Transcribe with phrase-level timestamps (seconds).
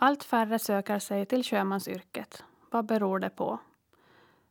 [0.00, 2.44] Allt färre söker sig till sjömansyrket.
[2.70, 3.58] Vad beror det på?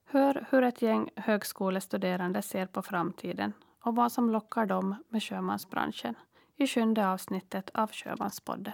[0.06, 6.16] Hör hur ett gäng högskolestuderande ser på framtiden och vad som lockar dem med sjömansbranschen
[6.58, 8.74] i sjunde avsnittet av Sjömanspodden.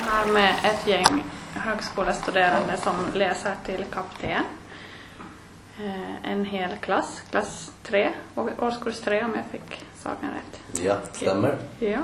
[0.00, 1.24] Här med ett gäng
[1.54, 4.42] högskolestuderande som läser till kapten.
[5.80, 8.10] Eh, en hel klass, klass 3,
[8.58, 10.82] årskurs 3 om jag fick saken rätt.
[10.84, 11.56] Ja, stämmer.
[11.78, 11.98] Ja.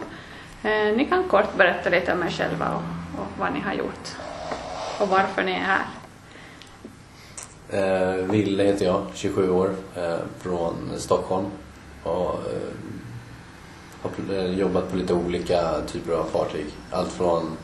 [0.63, 4.09] Eh, ni kan kort berätta lite om er själva och, och vad ni har gjort
[5.01, 5.87] och varför ni är här.
[7.71, 11.47] Eh, Ville heter jag, 27 år, eh, från Stockholm.
[12.03, 12.69] Och, eh,
[14.03, 16.67] har eh, jobbat på lite olika typer av fartyg.
[16.91, 17.57] Allt från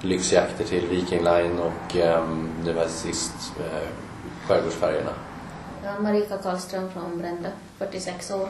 [0.00, 2.28] lyxjakter till Viking Line och eh,
[2.64, 3.88] nu var sist eh,
[4.48, 5.12] skärgårdsfärjorna.
[5.84, 8.48] Jag är Marika Karlström från Brände, 46 år.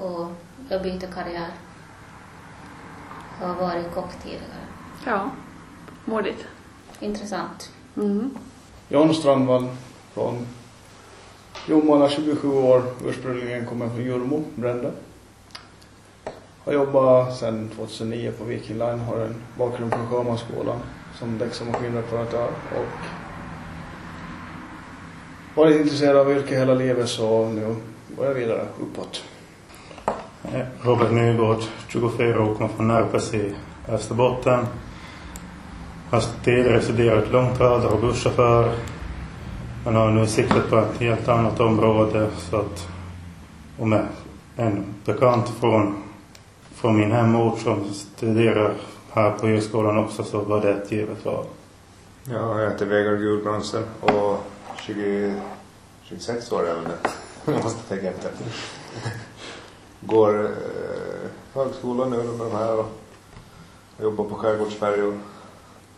[0.00, 0.26] Och
[0.68, 1.48] jag byter karriär.
[3.40, 4.44] Jag har varit kock tidigare.
[5.06, 5.30] Ja,
[6.04, 6.44] modigt.
[7.00, 7.70] Intressant.
[7.96, 8.30] Mm.
[8.88, 9.68] Jan Strandvall
[10.12, 10.46] från
[11.68, 12.82] Jomala, 27 år.
[13.04, 14.92] Ursprungligen kommer från Jurmo, Brände.
[16.64, 19.00] Har jobbat sedan 2009 på Viking Line.
[19.00, 20.78] Har en bakgrund från Sjömansskolan
[21.18, 22.48] som däcks och maskinreparatör.
[22.48, 23.23] Och
[25.54, 27.76] varit intresserad av yrke hela livet så nu
[28.16, 29.24] går jag vidare uppåt.
[30.82, 33.54] Robert Nygård, 24 år, kommer från Närpes i
[33.88, 34.66] Österbotten.
[36.10, 38.72] Har tidigare studerat långtradare och busschaufför.
[39.84, 42.28] Men har nu siktat på ett helt annat område.
[42.38, 42.88] Så att,
[43.78, 44.06] och med
[44.56, 46.02] en bekant från,
[46.74, 48.74] från min hemort som studerar
[49.10, 51.44] här på högskolan också så var det ett givet val.
[52.24, 54.46] Ja, jag heter Vegard Gulbrandsen och
[54.86, 55.34] 20,
[56.02, 57.10] 26 år väl det.
[57.52, 58.30] Jag måste tänka efter.
[60.00, 60.50] Går eh,
[61.54, 62.86] högskolan nu med de här och
[64.00, 65.20] jobbar på skärgårdsfärjor.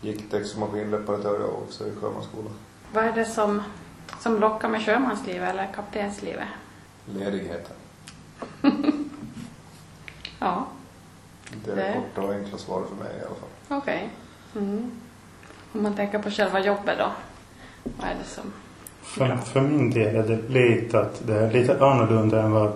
[0.01, 2.53] Gick däcks och maskinreparatör jag också i sjömansskolan.
[2.93, 3.63] Vad är det som,
[4.21, 6.49] som lockar med sjömanslivet eller kaptenslivet?
[7.07, 7.77] Ledigheten.
[10.39, 10.67] Ja,
[11.65, 13.79] Det är Det- korta och enkla svaret för mig i alla fall.
[13.83, 14.11] okej.
[14.57, 14.91] Mm.
[15.73, 17.13] Om man tänker på själva jobbet då?
[17.83, 18.53] Vad är det som...
[19.07, 22.73] För, för min del är det lite att det är lite annorlunda än vad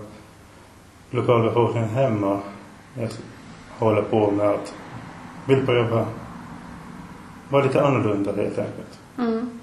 [1.10, 2.40] lokalbefolkningen hemma
[3.78, 4.74] håller på med att
[5.46, 6.06] vill på jobba.
[7.48, 9.00] Vara lite annorlunda helt enkelt.
[9.18, 9.60] Mm.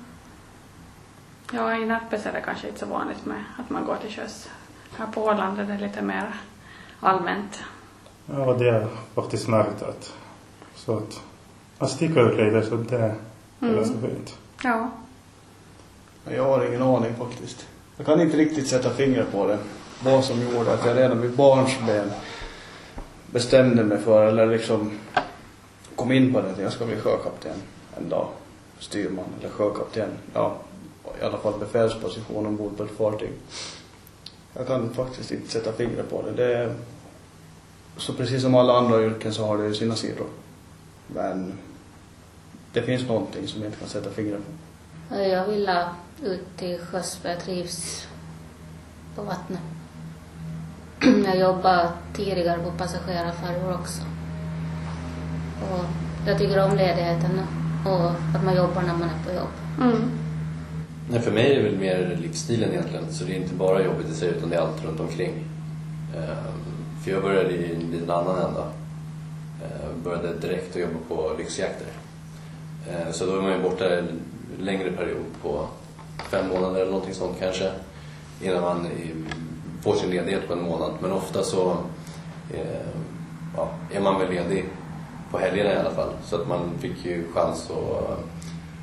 [1.52, 4.50] Ja, i Närpes är det kanske inte så vanligt med att man går till sjöss.
[4.98, 6.34] Här på Åland är det lite mer
[7.00, 7.64] allmänt.
[8.26, 10.14] Ja, det är faktiskt märkt att
[10.76, 11.22] så att
[11.78, 13.14] att sticka ut lite så det är
[13.62, 13.76] Mm.
[13.76, 14.38] ganska fint.
[14.64, 14.90] Ja.
[16.36, 17.68] Jag har ingen aning faktiskt.
[17.98, 19.58] Jag kan inte riktigt sätta fingret på det.
[20.04, 22.12] Vad som gjorde att jag redan vid barnsben
[23.32, 25.00] bestämde mig för, eller liksom
[25.96, 27.56] kom in på det att jag ska bli sjökapten
[27.98, 28.28] en dag.
[28.80, 30.10] Styrman eller sjökapten.
[30.34, 30.58] Ja,
[31.22, 33.32] i alla fall befälsposition ombord på ett fartyg.
[34.54, 36.32] Jag kan faktiskt inte sätta fingret på det.
[36.32, 36.76] det är,
[37.98, 40.28] så precis som alla andra yrken så har det ju sina sidor.
[41.08, 41.54] Men
[42.74, 44.52] det finns någonting som jag inte kan sätta fingret på.
[45.10, 45.84] Jag vill ha
[46.24, 48.08] ut till sjöss för jag trivs
[49.16, 49.60] på vattnet.
[51.26, 54.02] Jag jobbade tidigare på passagerarfärjor också.
[55.62, 55.86] Och
[56.28, 57.42] jag tycker om ledigheten
[57.86, 59.50] och att man jobbar när man är på jobb.
[59.82, 60.12] Mm.
[61.10, 63.14] Nej, för mig är det väl mer livsstilen egentligen.
[63.14, 65.34] Så det är inte bara jobbet i sig utan det är allt runt omkring.
[66.16, 68.64] Ehm, För jag började i en liten annan ända.
[69.64, 71.88] Ehm, Började direkt att jobba på lyxjakter.
[72.90, 73.86] Ehm, Så då är man ju borta
[74.60, 75.68] längre period på
[76.32, 77.72] fem månader eller någonting sånt kanske.
[78.42, 78.88] Innan man
[79.84, 80.92] får sin ledighet på en månad.
[81.02, 81.72] Men ofta så
[82.54, 83.04] ehm,
[83.56, 84.66] ja, är man väl ledig
[85.32, 86.10] på helgerna i alla fall.
[86.26, 88.20] Så att man fick ju chans att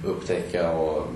[0.06, 1.06] upptäcka och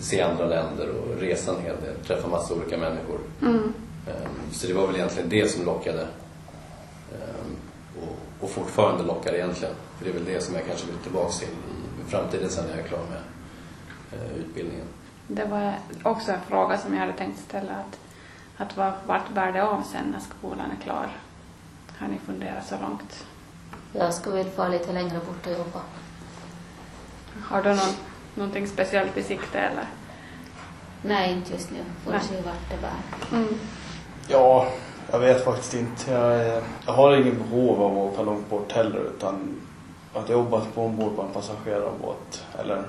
[0.00, 3.18] se andra länder och resa en hel del, träffa massa olika människor.
[3.42, 3.72] Mm.
[4.08, 6.00] Ehm, Så det var väl egentligen det som lockade.
[7.12, 7.56] Ehm,
[8.40, 9.74] Och, fortfarande lockar egentligen.
[9.98, 11.48] För det är väl det som jag kanske vill tillbaka till
[12.06, 13.22] i framtiden sen när jag är klar med eh,
[14.38, 14.86] utbildningen.
[15.28, 15.72] Det var
[16.02, 17.72] också en fråga som jag hade tänkt ställa.
[17.72, 17.98] Att,
[18.56, 21.06] att vad, vart bär det av sen när skolan är klar?
[21.98, 23.24] Har ni funderat så långt?
[23.92, 25.80] Jag ska väl få lite längre bort och jobba.
[27.44, 27.94] Har du någon,
[28.34, 29.84] någonting speciellt i sikte eller?
[31.02, 31.78] Nej, inte just nu.
[32.04, 32.20] Får Nej.
[32.28, 33.38] se vart det bär.
[33.38, 33.54] Mm.
[34.28, 34.66] Ja,
[35.12, 36.12] jag vet faktiskt inte.
[36.12, 39.60] Jag, är- jag har ingen behov av att åka långt bort heller utan
[40.14, 42.82] att jobba på ombord på en passagerarbåt eller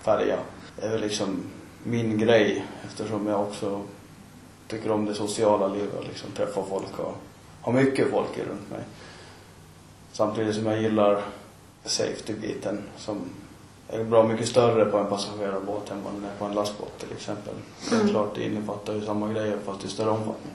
[0.00, 0.36] färja.
[0.82, 1.40] Det är väl liksom
[1.84, 3.80] min grej eftersom jag också
[4.68, 7.14] tycker om det sociala livet och liksom träffa folk och
[7.60, 8.80] ha mycket folk runt mig.
[10.12, 11.20] Samtidigt som jag gillar
[11.84, 13.16] safety-biten som
[13.88, 17.12] är bra mycket större på en passagerarbåt än vad den är på en lastbåt till
[17.12, 17.54] exempel.
[17.90, 18.12] Det är Mm.
[18.12, 20.52] klart, det innefattar ju samma grejer fast i större omfattning.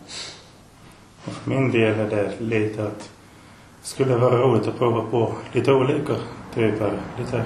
[1.24, 3.00] För min del är det lite att
[3.82, 6.16] det skulle vara roligt att prova på lite olika
[6.54, 7.02] typer.
[7.20, 7.46] Lite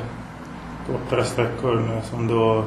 [0.88, 2.64] kortare sträckor nu som då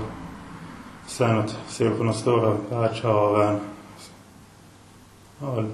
[1.06, 3.60] sen att se på de stora världshaven.
[5.40, 5.64] Ja,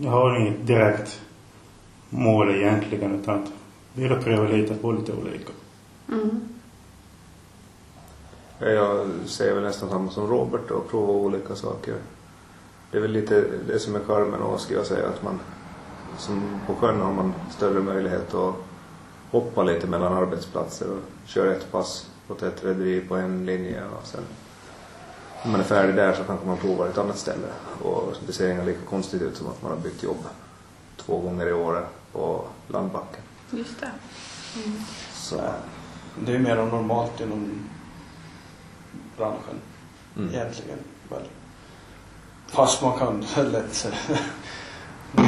[0.00, 1.20] jag har inget direkt
[2.10, 3.48] mål egentligen utan att
[3.92, 5.52] vilja pröva lite på lite olika.
[6.08, 6.40] Mm.
[8.58, 11.94] Ja, Jag säger väl nästan samma som Robert och prova olika saker.
[12.90, 15.40] Det är väl lite det som är charmen och ska jag säga att man
[16.18, 18.54] som på sjön har man större möjlighet att
[19.34, 24.06] hoppa lite mellan arbetsplatser och köra ett pass åt ett rederi på en linje och
[24.06, 24.20] sen
[25.44, 27.46] när man är färdig där så kanske man provar ett annat ställe
[27.82, 30.24] och det ser inte lika konstigt ut som att man har bytt jobb
[30.96, 33.22] två gånger i året på landbacken.
[33.50, 33.90] Just det.
[35.12, 35.40] Så,
[36.26, 37.68] Det är mer än normalt inom
[39.16, 39.60] branschen
[40.16, 40.34] mm.
[40.34, 40.78] egentligen.
[41.08, 41.22] Väl.
[42.46, 43.86] Fast man kan lätt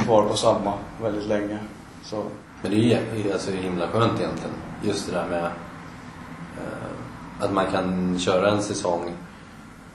[0.05, 1.59] kvar på samma väldigt länge.
[2.05, 2.25] Så
[2.63, 4.55] Men det är ju alltså, himla skönt egentligen.
[4.83, 9.09] Just det där med eh, att man kan köra en säsong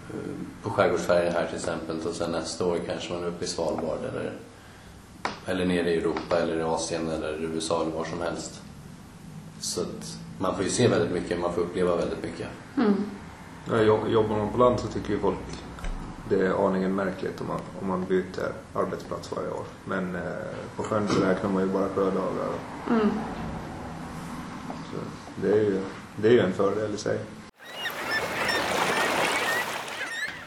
[0.09, 0.15] eh,
[0.63, 3.99] på skärgårdsfärjan här till exempel och sen nästa år kanske man är uppe i Svalbard
[4.09, 4.33] eller,
[5.45, 8.61] eller nere i Europa eller i Asien eller USA eller var som helst.
[9.59, 12.47] Så att man får ju se väldigt mycket, man får uppleva väldigt mycket.
[12.77, 12.93] Mm.
[13.69, 15.37] Ja, jo- jobbar man på land så tycker ju folk
[16.31, 19.65] det är aningen märkligt om man, om man byter arbetsplats varje år.
[19.85, 20.21] Men eh,
[20.75, 22.49] på sjön så räknar man ju bara sjödagar.
[22.89, 23.09] Mm.
[24.91, 24.97] Så
[25.35, 25.81] det, är ju,
[26.15, 27.19] det är ju en fördel i sig.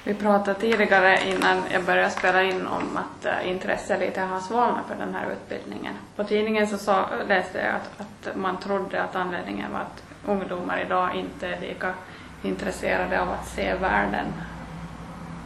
[0.04, 4.86] Vi pratade tidigare innan jag började spela in om att uh, intresset lite har svalnat
[4.88, 5.94] för den här utbildningen.
[6.16, 10.82] På tidningen så sa, läste jag att, att man trodde att anledningen var att ungdomar
[10.86, 11.94] idag inte är lika
[12.42, 14.26] intresserade av att se världen.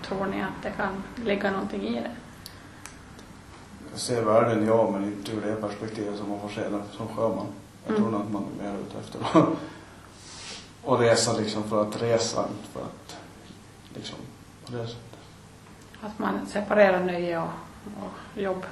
[0.08, 2.10] Tror ni att det kan ligga någonting i det?
[3.90, 7.08] jag ser världen, ja, men inte ur det perspektivet som man får se den som
[7.08, 7.46] sjöman.
[7.86, 8.18] Jag tror Mm.
[8.20, 9.48] nog att man är mer ute efter att
[10.84, 13.16] och resa liksom för att resa, inte för att
[13.94, 14.18] liksom
[14.66, 15.18] på det sättet.
[16.02, 17.48] Att man separerar nöje och,
[18.02, 18.62] och jobb?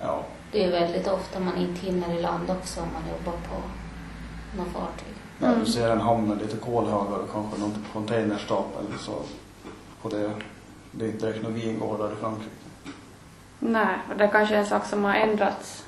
[0.00, 0.24] Ja.
[0.52, 3.56] Det är väldigt ofta man inte hinner i land också om man jobbar på
[4.58, 5.14] något fartyg.
[5.38, 5.64] När Mm.
[5.64, 9.12] du ser en hamn med lite kolhögar och kanske någon containerstapel så
[10.02, 10.30] på det,
[10.90, 12.50] det är inte direkt några vingårdar i Frankrike.
[13.58, 15.84] Nej, och det kanske är en sak som har ändrats.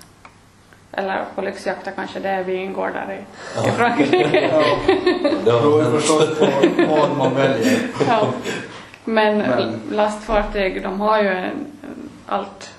[0.92, 4.48] Eller på lyxjakter kanske det är vingårdar i, i Frankrike.
[4.52, 4.76] Ja,
[5.22, 6.46] det beror ju förstås på
[6.88, 7.80] vad man väljer.
[8.08, 8.32] ja.
[9.04, 11.44] Men, Men- lastfartyg, de har ju en,
[11.82, 12.70] en allt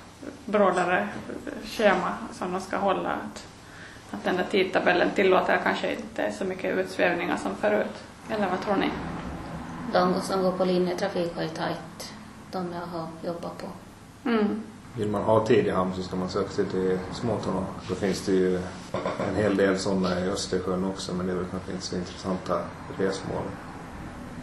[0.46, 1.08] brådare
[1.66, 3.10] schema som de ska hålla.
[3.10, 3.46] Att,
[4.12, 8.04] att den där tidtabellen tillåter kanske inte så mycket utsvävningar som förut.
[8.30, 8.90] Eller vad tror ni?
[9.94, 12.14] De som går på linjetrafik har ju tajt.
[12.52, 13.68] De jag har jobbat på.
[14.30, 14.62] Mm.
[14.98, 17.68] Vill man ha tid i hamn så ska man söka sig till småtonnage.
[17.90, 18.56] Då finns det ju
[19.30, 22.62] en hel del sådana i Östersjön också men det är väl kanske inte så intressanta
[22.98, 23.44] resmål.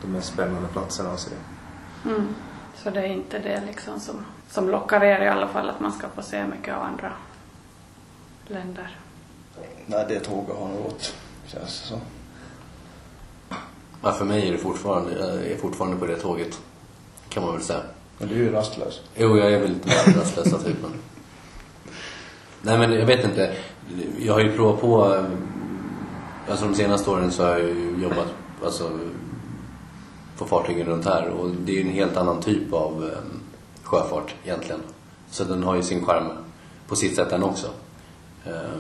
[0.03, 1.35] De mest spännande platserna att se.
[2.05, 2.35] Mm.
[2.77, 5.93] Så det är inte det liksom som, som lockar er i alla fall, att man
[5.93, 7.13] ska få se mycket av andra
[8.47, 8.97] länder.
[9.87, 11.15] Nej, det tåget har nog gått,
[11.47, 12.01] känns det som.
[14.03, 16.61] Ja, för mig är det fortfarande, jag är fortfarande på det tåget.
[17.29, 17.81] Kan man väl säga.
[18.19, 19.01] Men du är ju rastlös.
[19.17, 20.91] Jo, jag är väl lite mer rastlösa typen.
[22.63, 23.57] Nej, men jag vet inte.
[24.19, 25.25] Jag har ju provat på...
[26.49, 28.27] Alltså de senaste åren så har jag ju jobbat
[28.65, 28.91] alltså,
[30.39, 33.19] på fartygen runt här och det är ju en helt annan typ av eh,
[33.83, 34.81] sjöfart egentligen.
[35.31, 36.25] Så den har ju sin charm
[36.89, 37.67] på sitt sätt den också.
[38.47, 38.79] Eh,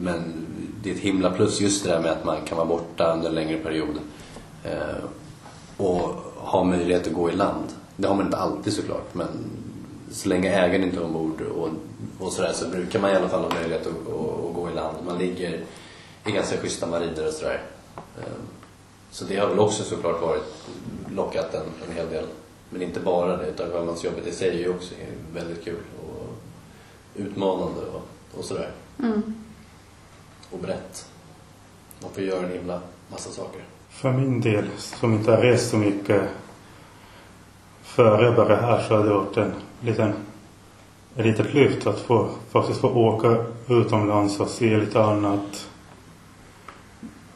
[0.00, 0.46] Men
[0.82, 3.28] det är ett himla plus just det där med att man kan vara borta under
[3.28, 3.98] en längre period.
[4.66, 5.04] Eh,
[5.76, 5.98] och
[6.36, 7.64] ha möjlighet att gå i land.
[7.96, 9.28] Det har man inte alltid såklart men
[10.10, 11.68] så länge ägaren inte är ombord och,
[12.18, 14.74] och sådär så brukar man i alla fall ha möjlighet att, att, att gå i
[14.74, 14.96] land.
[15.06, 15.64] Man ligger
[16.26, 17.62] i ganska schyssta mariner och sådär.
[18.18, 18.24] Eh,
[19.10, 20.42] Så det har väl också såklart varit
[21.14, 22.26] lockat en, en hel del.
[22.70, 24.94] Men inte bara det utan sjömansjobbet i sig är ju också
[25.34, 26.26] väldigt kul och
[27.14, 28.02] utmanande och,
[28.38, 28.70] och sådär.
[28.98, 29.34] Mm.
[30.50, 31.06] Och brett.
[32.02, 32.80] Man får göra en himla
[33.10, 33.64] massa saker.
[33.96, 36.22] För min del, som inte har rest så mycket
[37.82, 40.12] före bara här så har det varit en liten,
[41.16, 43.36] ett litet lyft att få, faktiskt få åka
[43.68, 45.68] utomlands och se lite annat.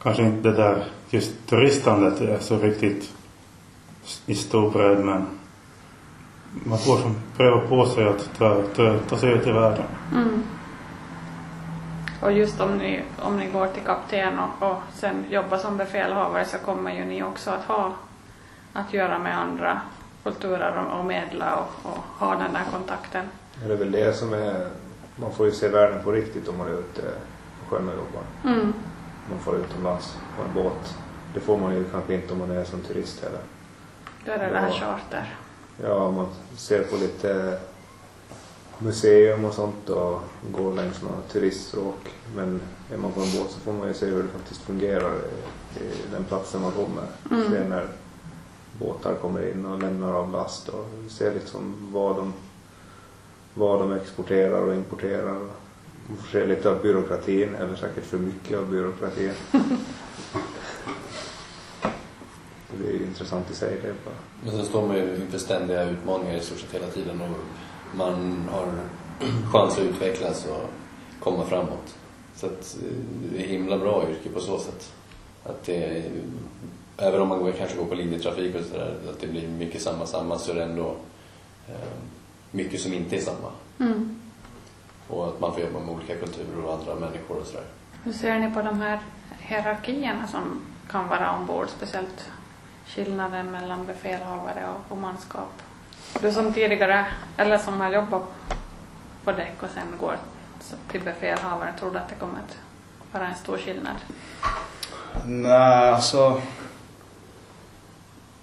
[0.02, 3.12] Kanske inte det där just turistandet är så riktigt
[4.26, 5.26] i stor bredd men
[6.52, 9.86] man får som pröva på sig att ta, ta, ta sig ut i världen.
[10.12, 10.42] Mm.
[12.20, 16.44] Och just om ni, om ni går till kapten och, och sen jobbar som befälhavare
[16.44, 17.92] så kommer ju ni också att ha
[18.72, 19.80] att göra med andra
[20.22, 23.24] kulturer och, och medla och, och ha den där kontakten.
[23.66, 24.68] Det är väl det som är,
[25.16, 28.22] man får ju se världen på riktigt om man är ute på sjön och jobbar.
[28.44, 28.72] Mm.
[29.30, 30.96] Man får utomlands på en båt.
[31.34, 33.40] Det får man ju kanske inte om man är som turist heller.
[34.26, 35.34] Då är det det här charter.
[35.82, 37.58] Ja, man ser på lite
[38.82, 40.20] museum och sånt och
[40.52, 42.14] går längs några turiststråk.
[42.36, 42.60] Men
[42.92, 45.84] är man på en båt så får man ju se hur det faktiskt fungerar i,
[45.84, 47.04] i den platsen man kommer.
[47.30, 47.50] Mm.
[47.52, 47.88] Se när
[48.78, 52.32] båtar kommer in och lämnar av last och se liksom vad de,
[53.54, 55.38] vad de exporterar och importerar.
[56.06, 59.32] Man får se lite av byråkratin, eller säkert för mycket av byråkratin.
[62.78, 64.14] det är ju intressant i sig det bara.
[64.42, 67.28] Men sen står man ju inför ständiga utmaningar i stort sett hela tiden och
[67.96, 68.72] man har
[69.52, 70.70] chans att utvecklas och
[71.20, 71.96] komma framåt.
[72.34, 72.96] Så att eh,
[73.32, 74.92] det är himla bra yrke på så sätt.
[75.44, 76.10] Att det är,
[76.96, 80.06] även om man går, kanske går på linjetrafik och sådär, att det blir mycket samma
[80.06, 80.96] samma så är det ändå
[81.68, 81.74] eh,
[82.50, 83.50] mycket som inte är samma.
[83.78, 84.20] Mm.
[85.08, 87.66] Och att man får jobba med olika kulturer och andra människor och sådär.
[88.02, 89.00] Hur ser ni på de här
[89.38, 92.30] hierarkierna som kan vara ombord, speciellt
[92.86, 95.62] skillnaden mellan befälhavare och manskap?
[96.20, 98.22] Du som tidigare, eller som har jobbat
[99.24, 100.16] på däck och sen går
[100.90, 102.56] till befälhavare, tror du att det kommer att
[103.12, 103.96] vara en stor skillnad?
[105.24, 106.42] Nej, alltså.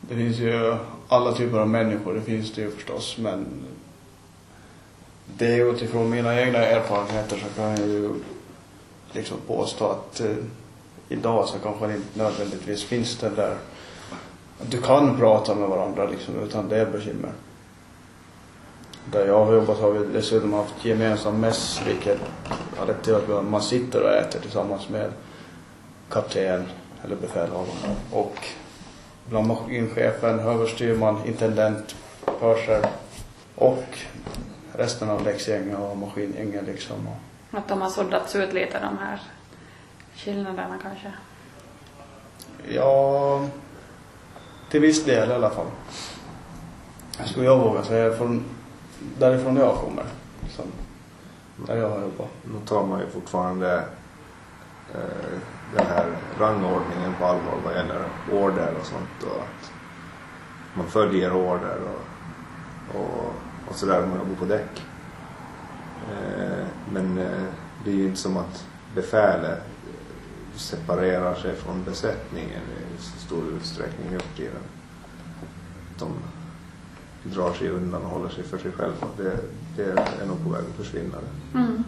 [0.01, 3.17] Det finns ju alla typer av människor, det finns det ju förstås.
[3.17, 3.65] Men
[5.25, 8.13] det är utifrån mina egna erfarenheter så kan jag ju
[9.11, 10.35] liksom påstå att eh,
[11.09, 13.57] idag så kanske det inte nödvändigtvis finns det där
[14.61, 17.31] att du kan prata med varandra liksom utan det är bekymmer.
[19.11, 22.19] Där jag har jobbat har vi dessutom haft gemensam mäss vilket
[22.77, 25.11] har lett till att man sitter och äter tillsammans med
[26.09, 26.65] kapten
[27.03, 28.35] eller befälhavare och
[29.29, 31.95] bland maskinchefen, överstyrman, intendent,
[32.39, 32.85] pörser
[33.55, 33.97] och
[34.73, 37.09] resten av däcksgänget och maskingänget liksom.
[37.51, 39.21] Att de har suddats ut lite de här
[40.15, 41.13] skillnaderna kanske?
[42.69, 43.41] Ja,
[44.71, 45.65] till viss del i alla fall.
[47.25, 48.45] Skulle jag våga säga från
[49.19, 50.05] därifrån jag kommer.
[50.49, 50.65] Sen,
[51.67, 52.29] där jag har jobbat.
[52.43, 53.75] Nu tar man ju fortfarande
[54.93, 55.39] eh,
[55.75, 56.05] den här
[56.39, 59.71] rangordningen på allvar vad gäller order och sånt och att
[60.73, 63.33] man följer order och, och,
[63.69, 64.83] och sådär om man jobbar på däck.
[66.11, 67.43] Eh, men eh,
[67.85, 69.63] det är ju inte som att befälet
[70.55, 72.61] separerar sig från besättningen
[72.97, 74.61] i så stor utsträckning nu för tiden.
[75.99, 76.11] De
[77.33, 79.07] drar sig undan och håller sig för sig själva.
[79.17, 79.37] Det,
[79.75, 81.17] det är nog på väg att försvinna.
[81.53, 81.83] Mm.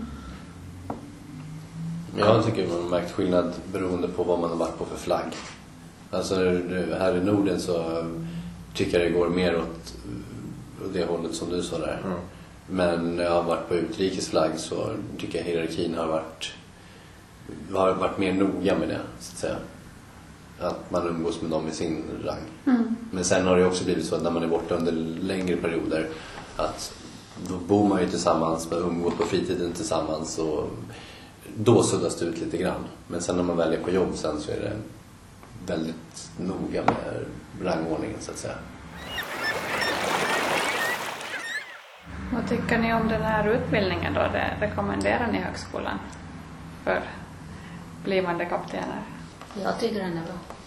[2.17, 5.35] Jag tycker man har märkt skillnad beroende på vad man har varit på för flagg.
[6.11, 6.35] Alltså
[6.99, 8.05] här i Norden så
[8.73, 9.93] tycker jag det går mer åt
[10.85, 12.01] åt det hållet som du sa där.
[12.05, 12.19] Mm.
[12.67, 16.53] Men när jag har varit på utrikesflagg så tycker jag hierarkin har varit,
[17.73, 19.57] har varit mer noga med det, så att säga.
[20.59, 22.41] Att man umgås med dem i sin rang.
[22.65, 22.95] Mm.
[23.19, 26.07] Men sen har det också blivit så att när man är borta under längre perioder
[26.55, 26.93] att
[27.47, 30.69] då bor man ju tillsammans, man umgås på fritiden tillsammans och
[31.55, 32.85] då suddas det ut lite grann.
[33.07, 34.71] Men sen när man väl är på jobb sen så är det
[35.73, 37.25] väldigt noga med
[37.63, 38.55] rangordningen så att säga.
[42.33, 44.21] Vad tycker ni om den här utbildningen då?
[44.21, 45.99] Det rekommenderar ni högskolan
[46.83, 47.01] för
[48.03, 49.01] blivande kaptener?
[49.63, 50.58] Jag tycker den är bra.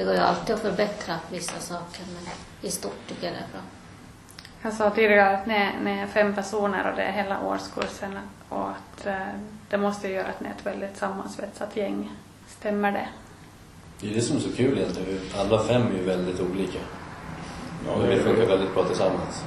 [0.00, 2.32] Det går ju alltid att förbättra vissa saker, men
[2.68, 3.60] i stort tycker jag det är bra.
[4.62, 8.18] Jag sa tidigare att ni är, ni är fem personer och det är hela årskursen
[8.48, 9.26] och att eh,
[9.70, 12.12] det måste ju göra att ni är ett väldigt sammansvetsat gäng.
[12.48, 13.08] Stämmer det?
[14.00, 15.20] Det är det som är så kul egentligen.
[15.38, 16.78] Alla fem är ju väldigt olika.
[17.86, 19.44] Ja, och vi funkar väldigt bra tillsammans.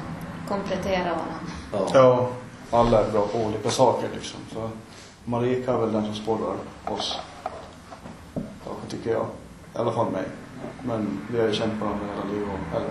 [0.48, 1.36] Komplettera varandra.
[1.72, 1.88] Ja.
[1.94, 2.30] Ja,
[2.78, 4.40] alla är bra på olika saker liksom.
[4.54, 4.70] Så
[5.26, 6.56] Marika är väl den som sporrar
[6.86, 7.20] oss.
[8.34, 9.26] Kanske tycker jag.
[9.76, 10.24] I alla fall mig.
[10.86, 12.50] Men vi har ju känt varandra hela livet.
[12.76, 12.90] Eller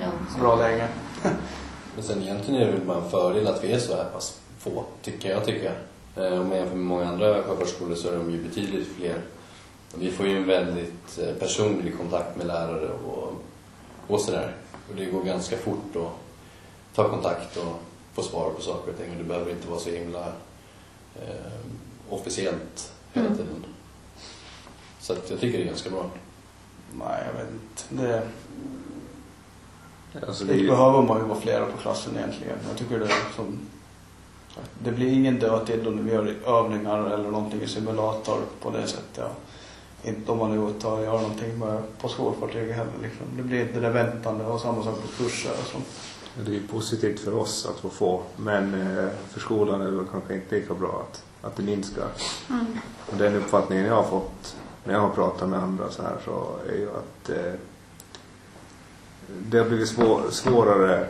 [0.00, 0.38] Ja, så.
[0.40, 0.88] bra länge.
[1.94, 4.40] Men sen egentligen är det väl bara en fördel att vi är så här pass
[4.58, 5.44] få, tycker jag.
[5.44, 5.64] Tycker
[6.14, 6.32] jag.
[6.32, 9.20] Eh, Om man jämför med många andra sjöfartsskolor så är de ju betydligt fler.
[9.94, 13.32] Och vi får ju en väldigt eh, personlig kontakt med lärare och,
[14.06, 14.54] och sådär.
[14.90, 17.80] Och det går ganska fort att ta kontakt och
[18.14, 19.10] få svar på saker och ting.
[19.10, 20.26] Och det behöver inte vara så himla
[21.14, 21.52] eh,
[22.10, 23.38] officiellt hela Mm.
[23.38, 23.64] tiden.
[25.00, 26.10] Så att jag tycker det är ganska bra.
[26.92, 27.50] Nej, jag vet
[27.90, 28.02] inte.
[28.02, 28.22] Det...
[30.26, 32.56] Alltså det Det ju, behöver man ju vara flera på klassen egentligen.
[32.68, 33.58] Jag tycker det är som...
[34.84, 39.16] Det blir ingen dödtid om vi gör övningar eller någonting i simulator på det sättet.
[39.16, 39.30] Ja.
[40.02, 42.92] Inte om man är ute och gör någonting med, på skolfartyg heller.
[43.02, 43.26] Liksom.
[43.36, 45.86] Det blir inte det väntande och samma sak på kurser och sånt.
[46.44, 48.22] det är ju positivt för oss att få få.
[48.36, 52.08] Men eh, för skolan är det kanske inte lika bra att, att det minskar.
[53.10, 54.56] Och den uppfattningen jag har fått
[54.88, 57.52] när jag har pratat med andra så här så är ju att eh,
[59.26, 61.06] det har blivit svår, svårare.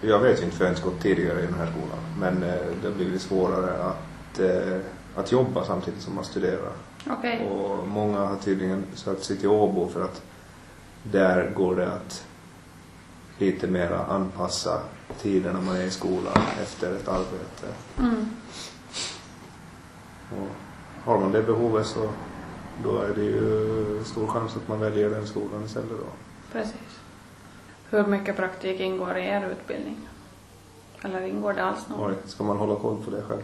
[0.00, 1.98] Jag vet ju inte för jag har inte gått tidigare i den här skolan.
[2.18, 4.78] Men eh, det har blivit svårare att, eh,
[5.16, 6.72] att jobba samtidigt som man studerar.
[7.10, 7.48] Okej.
[7.50, 10.22] Och många har tydligen sökt sig till Åbo för att
[11.02, 12.24] där går det att
[13.38, 14.80] lite mera anpassa
[15.22, 17.66] tiden när man är i skolan efter ett arbete.
[17.98, 18.30] Mm.
[20.30, 20.48] Och
[21.04, 22.10] har man det behovet så
[22.84, 26.06] då är det ju stor chans att man väljer den skolan istället då.
[26.52, 27.00] Precis.
[27.90, 29.96] Hur mycket praktik ingår i er utbildning?
[31.04, 32.10] Eller ingår det alls någon?
[32.10, 33.42] Oj, ska man hålla koll på det själv?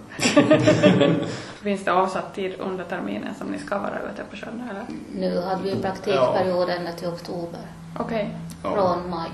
[1.63, 4.63] Finns det avsatt tid under terminen som ni ska vara ute på sjön?
[4.71, 4.87] Eller?
[5.13, 7.61] Nu hade vi praktikperiod ända till oktober.
[7.99, 8.39] Okej.
[8.63, 9.31] Ja, Från maj.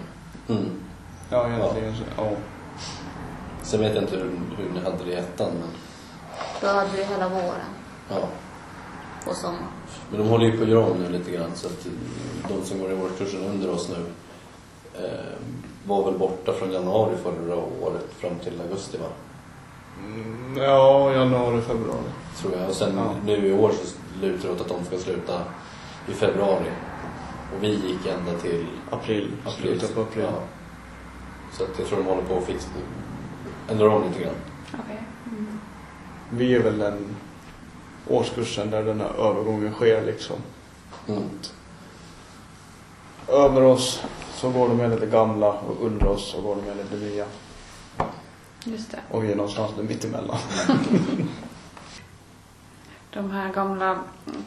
[0.49, 0.71] Mm.
[1.31, 2.03] ja egentligen så.
[2.17, 2.31] Ja.
[3.63, 5.69] Sen vet jag inte hur, hur ni hade det i ettan, men
[6.61, 7.71] Då hade vi hela våren
[8.11, 8.29] ja.
[9.27, 9.65] Och sommaren.
[10.11, 11.87] Men de håller ju på att göra om nu lite grann så att
[12.49, 14.05] de som går i årskursen under oss nu
[15.05, 15.39] eh,
[15.87, 19.07] var väl borta från januari förra året fram till augusti va?
[20.05, 22.05] Mm, ja, januari, februari.
[22.41, 22.69] Tror jag.
[22.69, 23.15] Och sen Ja.
[23.25, 25.41] nu i år så lutar det åt att de ska sluta
[26.09, 26.71] i februari.
[27.57, 29.33] Och vi gick ända till April.
[29.45, 29.53] april.
[29.63, 30.25] Slutet på april.
[30.25, 30.39] Ja.
[31.53, 32.69] Så att jag tror de håller på att fixa,
[33.71, 34.35] ändra om lite grann.
[34.85, 35.03] Okej.
[35.27, 35.59] Mm.
[36.31, 37.17] Vi är väl den
[38.09, 40.37] årskursen där den här övergången sker liksom.
[41.09, 41.23] Mm.
[43.29, 44.05] Över oss
[44.35, 47.27] så går de med det gamla och under oss så går de med det nya.
[48.65, 49.01] Just det.
[49.11, 50.39] Och vi är någonstans där mittemellan.
[53.15, 53.99] De här gamla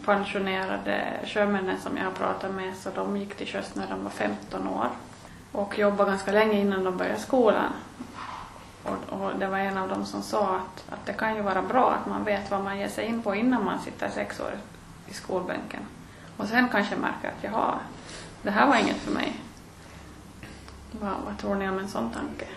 [0.05, 4.09] pensionerade sjömännen som jag har pratat med, så de gick till sjöss när de var
[4.09, 4.89] 15 år
[5.51, 7.73] och jobbade ganska länge innan de började skolan.
[8.85, 11.61] Och, och det var en av dem som sa att, att det kan ju vara
[11.61, 14.51] bra att man vet vad man ger sig in på innan man sitter sex år
[15.07, 15.81] i skolbänken.
[16.37, 17.79] Och sen kanske märker att jaha,
[18.41, 19.39] det här var inget för mig.
[20.91, 22.47] Vad, vad tror ni om en sån tanke?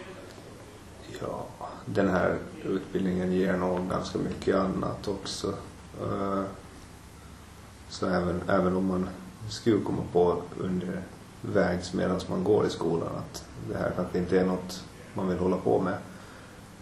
[1.20, 1.46] Ja,
[1.84, 5.54] den här utbildningen ger nog ganska mycket annat också.
[6.02, 6.42] Eh,
[7.88, 9.08] så även, även om man
[9.48, 11.02] skulle komma på under
[11.40, 15.38] vägs medan man går i skolan att det här kanske inte är något man vill
[15.38, 15.98] hålla på med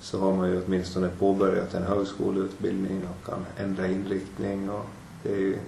[0.01, 4.87] så har man ju åtminstone påbörjat en högskoleutbildning och kan ändra inriktning och
[5.23, 5.59] det är ju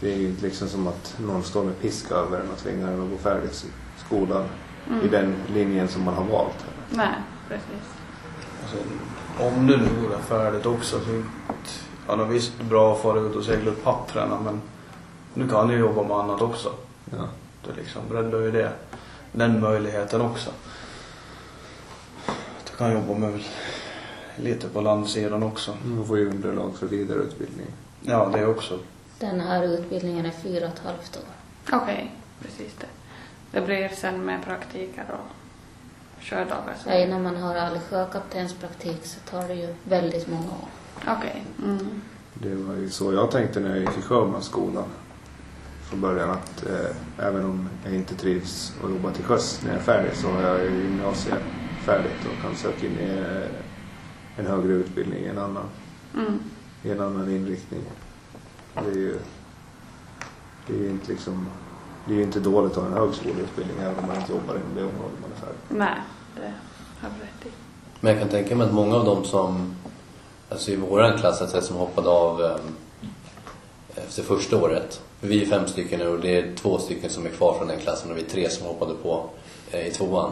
[0.00, 2.92] det är ju inte liksom som att någon står med piska över en och tvingar
[2.92, 3.66] en att gå färdigt
[4.06, 4.44] skolan
[5.04, 6.66] i den linjen som man har valt.
[6.90, 7.14] Nej,
[7.48, 7.86] precis.
[8.62, 8.76] Alltså,
[9.38, 11.22] om det nu vore färdigt också så.
[12.08, 14.60] Ja, det är visst bra att fara ut och segla upp papprena men
[15.34, 16.72] nu kan jag jobba med annat också.
[17.10, 17.28] Ja.
[17.66, 18.72] Det liksom breddar ju det.
[19.32, 20.50] Den möjligheten också.
[22.78, 23.40] Kan jobba med
[24.36, 25.74] lite på landsidan också.
[25.84, 27.66] Man får ju underlag för vidareutbildning.
[28.02, 28.78] Ja, det också.
[29.20, 31.76] Den här utbildningen är fyra och ett halvt år.
[31.76, 32.12] Okej,
[32.42, 32.86] precis det.
[33.50, 36.74] Det blir sen med praktiker och sjödagar.
[36.84, 40.68] så- Ja, innan man har all sjökaptenspraktik så tar det ju väldigt många år.
[41.18, 41.44] Okej.
[41.64, 42.00] Mm.
[42.34, 44.84] Det var ju så jag tänkte när jag gick i sjömansskolan
[45.90, 49.78] från början att eh, även om jag inte trivs och jobbar till sjöss när jag
[49.78, 51.38] är färdig så har jag ju gymnasiet
[51.86, 53.48] färdigt och kan söka in i eh,
[54.38, 55.64] en högre utbildning i en annan,
[56.14, 56.38] Mm.
[56.82, 57.80] i en annan inriktning.
[58.74, 59.18] Det är ju
[60.66, 61.46] det är ju inte liksom
[62.06, 64.74] det är ju inte dåligt att ha en högskoleutbildning även om man inte jobbar inom
[64.74, 65.58] det området man är färdig.
[65.68, 66.00] Nej,
[66.34, 66.52] det
[67.00, 67.56] har du rätt i.
[68.00, 69.74] Men jag kan tänka mig att många av dem som,
[70.50, 72.56] alltså i våran klass att säga, som hoppade av eh,
[73.96, 75.00] efter första året.
[75.20, 77.68] För vi är fem stycken nu och det är två stycken som är kvar från
[77.68, 79.28] den klassen och vi är tre som hoppade på
[79.70, 80.30] eh, i tvåan.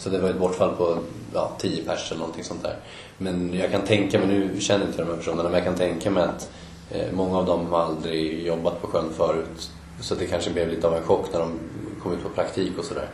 [0.00, 0.98] Så det var ett bortfall på
[1.34, 2.76] ja, tio pers eller någonting sånt där.
[3.18, 5.74] Men jag kan tänka mig, nu känner jag inte de här personerna, men jag kan
[5.74, 6.50] tänka mig att
[6.90, 9.70] eh, många av dem har aldrig jobbat på sjön förut.
[10.00, 11.58] Så det kanske blev lite av en chock när de
[12.02, 13.08] kom ut på praktik och sådär.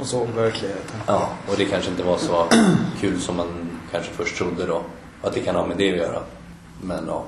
[0.00, 1.00] Och så verkligheten.
[1.06, 2.44] Ja, och det kanske inte var så
[3.00, 4.82] kul som man kanske först trodde då.
[5.22, 6.20] Att det kan ha med det att göra.
[6.82, 7.24] Men ja.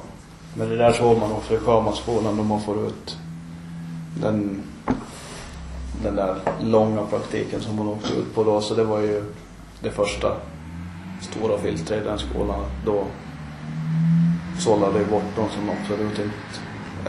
[0.55, 3.17] Men det där såg man också i sjömansskolan då man får ut
[4.21, 4.63] den,
[6.03, 8.61] den där långa praktiken som man åkte ut på då.
[8.61, 9.25] Så det var ju
[9.81, 10.37] det första
[11.31, 12.65] stora filtret i den skolan.
[12.85, 13.05] Då
[14.59, 16.31] sållade det bort de som absolut inte,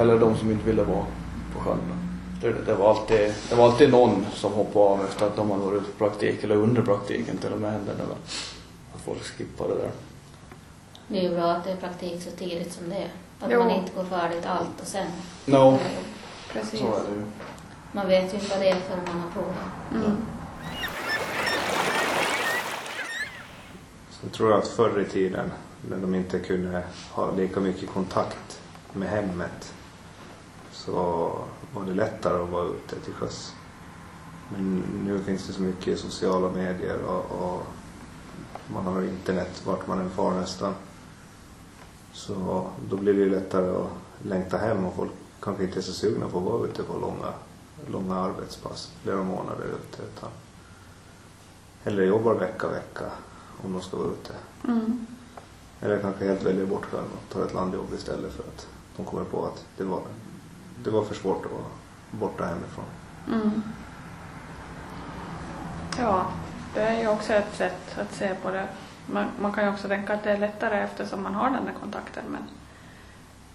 [0.02, 1.06] eller de som inte ville vara
[1.54, 1.80] på sjön.
[2.42, 5.64] Det, det, var alltid, det var alltid någon som hoppade av efter att de hade
[5.64, 8.18] varit ute på praktik eller under praktiken till och med hände det väl.
[8.96, 9.92] Att folk skippade det där.
[11.08, 13.10] Det är ju bra att det är praktik så tidigt som det är.
[13.40, 13.60] Att Jo.
[13.60, 15.08] man inte går färdigt allt och sen...
[15.46, 15.80] No,
[16.54, 16.80] Precis.
[16.80, 17.26] så är det ju.
[17.92, 19.58] Man vet ju inte vad det är förrän man har provat.
[19.92, 20.18] Mm.
[24.10, 25.52] Så tror jag att förr i tiden
[25.90, 28.62] när de inte kunde ha lika mycket kontakt
[28.94, 29.74] med hemmet
[30.72, 30.92] så
[31.74, 33.54] var det lättare att vara ute till sjöss.
[34.50, 37.68] Men nu finns det så mycket sociala medier och, och
[38.68, 40.74] man har internet vart man än far nästan.
[42.14, 43.90] Så då blir det ju lättare att
[44.24, 47.34] längta hem och folk kanske inte är så sugna på att vara ute på långa,
[47.88, 50.04] långa arbetspass, flera månader ute.
[50.04, 50.30] Utan
[51.84, 53.06] hellre jobbar vecka vecka
[53.64, 54.34] om de ska vara ute.
[54.68, 55.08] Mm.
[55.82, 59.24] Eller kanske helt väljer bort sjön och tar ett landjobb istället för att de kommer
[59.24, 60.02] på att det var,
[60.84, 61.64] det var för svårt att vara
[62.12, 62.86] borta hemifrån.
[63.28, 63.62] Mm.
[65.98, 66.32] Ja,
[66.74, 68.68] det är ju också ett sätt att se på det.
[69.06, 71.74] Man, man kan ju också tänka att det är lättare eftersom man har den där
[71.82, 72.44] kontakten men,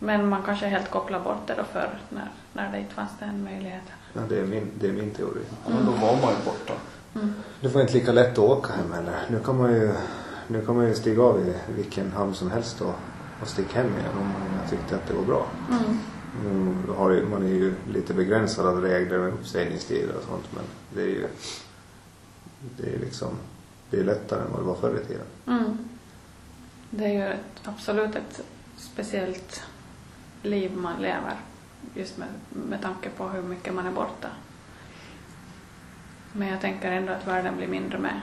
[0.03, 3.45] men man kanske helt kopplar bort det då förr när, när det inte fanns den
[3.45, 3.93] möjligheten.
[4.12, 5.41] Ja, det, är min, det är min teori.
[5.65, 6.75] Ja, men då var man ju borta.
[7.15, 7.35] Mm.
[7.61, 9.15] Det var inte lika lätt att åka hem heller.
[9.31, 9.93] Nu kan man ju,
[10.47, 12.95] nu kan man ju stiga av i vilken hamn som helst och,
[13.43, 15.47] och sticka hem igen om man tyckte att det var bra.
[15.71, 15.99] Mm.
[16.87, 20.65] Nu har ju, man är ju lite begränsad av regler med uppsägningstider och sånt men
[20.95, 21.29] det är ju
[22.77, 23.29] det är liksom
[23.91, 25.27] det är lättare än vad det var förr i tiden.
[25.47, 25.79] Mm.
[26.91, 28.41] Det är ju ett, absolut ett
[28.77, 29.62] speciellt
[30.42, 31.37] liv man lever
[31.94, 34.28] just med, med tanke på hur mycket man är borta.
[36.33, 38.20] Men jag tänker ändå att världen blir mindre med,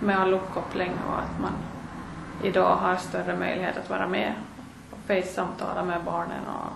[0.00, 1.52] med all uppkoppling och att man
[2.42, 4.34] idag har större möjlighet att vara med
[4.90, 6.72] och face-samtala med barnen och,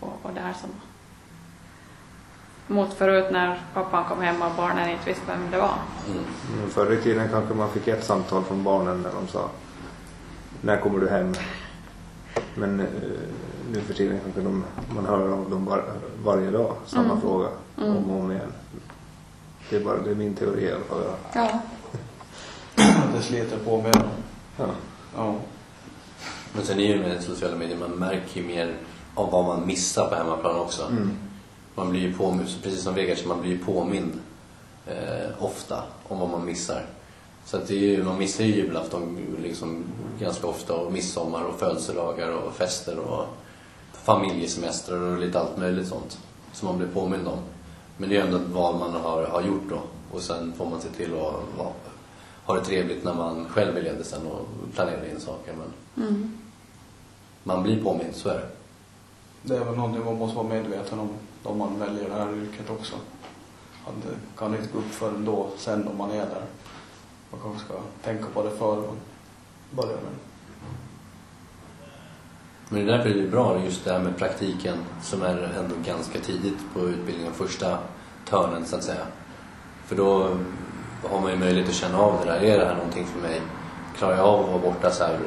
[0.00, 0.70] och, och det här som
[2.66, 5.78] mot förut när pappan kom hem och barnen inte visste vem det var.
[6.06, 6.24] Mm.
[6.58, 6.70] mm.
[6.70, 9.50] Förr i tiden kanske man fick ett samtal från barnen när de sa
[10.60, 11.34] När kommer du hem?
[12.54, 12.86] Men eh,
[13.72, 15.84] nu för tiden kanske de, man hör av dem var,
[16.24, 17.20] varje dag, samma Mm.
[17.20, 17.96] fråga Mm.
[17.96, 18.52] om och om igen.
[19.70, 21.02] Det är bara det är min teori i alla fall.
[21.34, 21.60] Ja.
[23.14, 24.02] Det sliter på med dem.
[24.58, 24.66] Ja.
[25.16, 25.34] Ja.
[26.52, 28.74] Men sen är ju med sociala medier, man märker ju mer
[29.14, 30.82] av vad man missar på hemmaplan också.
[30.86, 31.10] Mm.
[31.74, 34.12] Man blir ju påmind, precis som Vegard man blir ju påmind
[34.86, 36.86] eh, ofta om vad man missar.
[37.44, 39.84] Så att det är ju, man missar ju julafton liksom
[40.20, 43.24] ganska ofta och midsommar och födelsedagar och fester och
[43.92, 46.18] familjesemestrar och lite allt möjligt sånt
[46.52, 47.38] som man blir påmind om.
[47.96, 49.78] Men det är ju ändå ett val man har, har gjort då
[50.12, 51.72] och sen får man se till att vara,
[52.46, 55.54] ha det trevligt när man själv är ledig sen och planera in saker.
[55.58, 56.32] Men Mm.
[57.42, 58.48] man blir påmind, så är det.
[59.42, 61.08] Det är väl någonting man måste vara medveten om
[61.42, 62.94] om man väljer det här yrket också.
[63.86, 66.42] Att det kan inte gå upp förrän då, sen om man är där.
[67.34, 68.96] Man kanske ska tänka på det före man
[69.70, 70.12] börjar med
[72.68, 75.74] Men det är därför det är bra just det här med praktiken som är ändå
[75.84, 77.78] ganska tidigt på utbildningen, första
[78.28, 79.06] törnen så att säga.
[79.84, 80.36] För då
[81.02, 82.40] har man ju möjlighet att känna av det där.
[82.40, 83.40] Är det här någonting för mig?
[83.96, 85.18] Klarar jag av att vara borta så här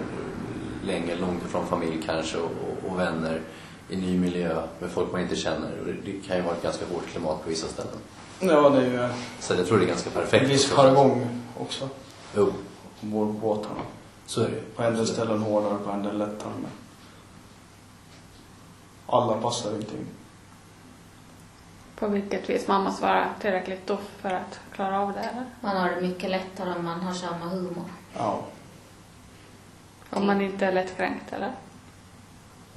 [0.83, 3.41] länge, långt ifrån familj kanske och, och, och vänner
[3.89, 5.79] i ny miljö med folk man inte känner.
[5.79, 7.97] Och det, det kan ju vara ett ganska hårt klimat på vissa ställen.
[8.39, 10.43] Ja, det är ju Så jag tror det är ganska perfekt.
[10.43, 11.89] en viss jargong också.
[12.35, 12.53] Jo,
[13.01, 13.81] Ombord på båtarna.
[14.25, 14.75] så är det.
[14.75, 16.51] På en del ställen hårdare, på en del lättare.
[16.61, 16.71] Men
[19.07, 20.07] alla passar inte in.
[21.95, 25.45] På vilket vis man måste vara tillräckligt tuff för att klara av det eller?
[25.61, 27.85] Man har det mycket lättare om man har samma humor.
[28.17, 28.39] Ja.
[30.09, 31.51] Om man inte är lättkränkt eller?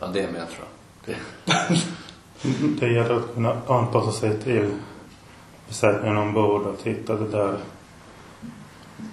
[0.01, 0.67] Ja, det är med tror
[1.05, 1.17] jag.
[1.17, 1.17] Det,
[2.81, 4.71] Det gäller att kunna anpassa sig till
[5.71, 7.59] besättningen ombord och hitta det där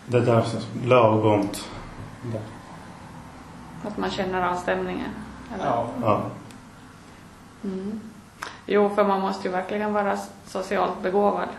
[0.06, 1.70] det där som lagomt.
[2.24, 2.42] Där.
[3.90, 5.10] Att man känner av stämningen?
[5.54, 5.66] Eller?
[5.66, 5.90] Ja.
[6.02, 6.22] Ja.
[7.64, 8.00] Mm.
[8.66, 11.50] Jo, för man måste ju verkligen vara socialt begåvad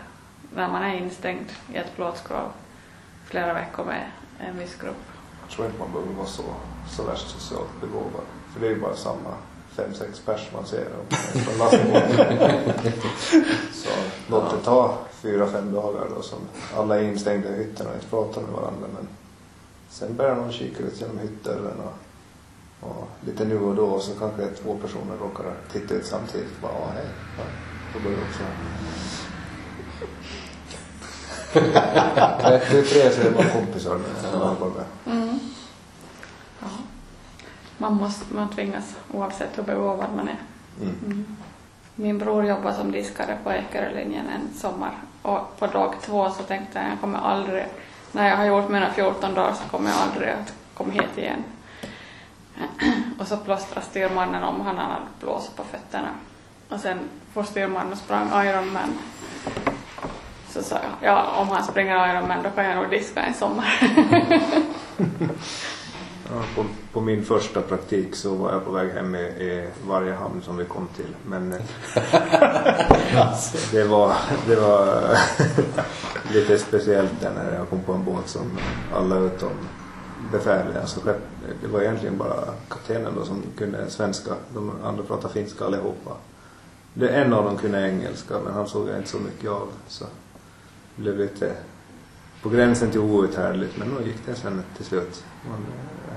[0.55, 2.51] när man är instängd i ett plåtskrov
[3.25, 5.05] flera veckor med en viss grupp.
[5.41, 6.43] Jag tror inte man behöver vara så,
[6.89, 8.25] så värst socialt begåvad.
[8.53, 9.33] För det är ju bara samma
[9.79, 10.85] fem, sex pers man ser
[11.33, 12.61] från lastbåten.
[13.73, 13.89] så
[14.27, 16.39] låt det ta fyra, fem dagar då som
[16.75, 18.87] alla är instängda i hytten och inte pratar med varandra.
[18.93, 19.07] Men
[19.89, 24.19] sen börjar någon kika ut genom hyttdörren och, och lite nu och då och så
[24.19, 27.05] kanske två personer råkar titta ut samtidigt och bara ja, hej.
[27.37, 27.43] Ja,
[27.93, 28.43] då börjar också
[32.41, 34.31] 33 så är det bara kompisar med.
[34.31, 35.15] som man jobbar med.
[35.15, 35.28] Mm.
[37.81, 40.37] Man, måste, man tvingas oavsett hur begåvad man är.
[40.81, 40.95] Mm.
[41.05, 41.37] Mm.
[41.95, 46.79] Min bror jobbade som diskare på Ekerölinjen en sommar och på dag två så tänkte
[46.79, 47.65] jag jag kommer aldrig,
[48.11, 51.43] när jag har gjort mina 14 dagar så kommer jag aldrig att komma hit igen.
[53.19, 56.09] Och så plåstrade styrmannen om han hade blåst på fötterna.
[56.69, 56.99] Och sen
[57.33, 58.99] får styrmannen och sprang Ironman.
[60.49, 63.79] Så sa jag, ja om han springer Ironman då kan jag nog diska en sommar.
[66.31, 70.13] Ja, på, på min första praktik så var jag på väg hem i, i varje
[70.13, 71.15] hamn som vi kom till.
[71.25, 71.59] Men eh,
[73.71, 74.15] det var,
[74.47, 75.17] det var
[76.33, 78.59] lite speciellt där när jag kom på en båt som
[78.93, 79.51] alla utom
[80.31, 80.99] befälet, alltså
[81.61, 84.31] det var egentligen bara kaptenen då som kunde svenska.
[84.53, 86.11] De andra pratade finska allihopa.
[86.93, 89.67] Det, en av dem kunde engelska men han såg jag inte så mycket av.
[89.87, 90.05] Så
[90.95, 91.53] det blev lite
[92.41, 95.23] på gränsen till outhärdligt men då gick det sen till slut.
[95.49, 95.65] Man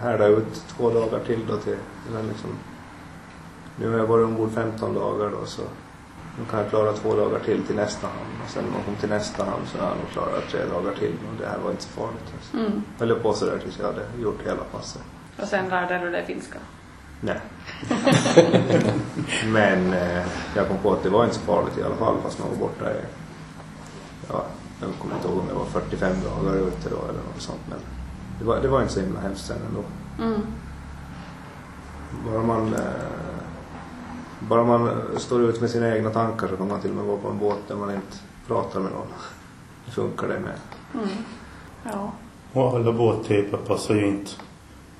[0.03, 1.77] härdade ut två dagar till då till,
[2.09, 2.51] eller liksom,
[3.77, 5.62] nu har jag varit ombord 15 dagar då så
[6.38, 8.95] nu kan jag klara två dagar till till nästa hamn och sen när man kom
[8.97, 11.71] till nästa hamn så har jag nog klarat tre dagar till och det här var
[11.71, 12.33] inte så farligt.
[12.37, 12.57] Alltså.
[12.57, 12.83] Mm.
[12.99, 15.03] Jag höll på sådär tills jag hade gjort hela passet.
[15.41, 16.59] Och sen lärde du dig finska.
[17.21, 17.41] Nej.
[19.47, 22.38] Men eh, jag kom på att det var inte så farligt i alla fall fast
[22.38, 23.01] man var borta i,
[24.29, 24.45] ja,
[24.81, 27.79] jag kommer inte ihåg om det var 45 dagar ute då eller något sånt men
[28.38, 29.85] det var, det var inte så himla hemskt sen ändå.
[30.18, 30.47] Mm.
[32.27, 32.81] Bara man, eh,
[34.40, 37.18] bara man står ut med sina egna tankar så kan man till och med vara
[37.18, 38.16] på en båt där man inte
[38.47, 39.07] pratar med någon.
[39.85, 40.55] Det funkar det med.
[40.95, 41.09] Mm.
[41.85, 42.12] Ja.
[42.53, 44.31] Och alla båttyper passar ju inte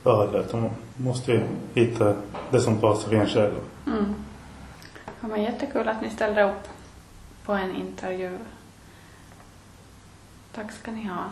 [0.03, 0.39] för alla.
[0.39, 1.43] utan Man måste ju
[1.75, 2.15] hitta
[2.51, 3.55] det som passar en själv.
[3.87, 4.15] Mm.
[5.21, 6.69] Ja, men jättekul att ni ställde upp
[7.45, 8.39] på en intervju.
[10.55, 11.25] Tack ska ni ha.